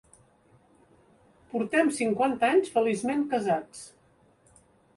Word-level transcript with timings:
Portem 1.51 1.91
cinquanta 1.99 2.49
anys 2.55 2.73
feliçment 2.79 3.23
casats. 3.35 3.87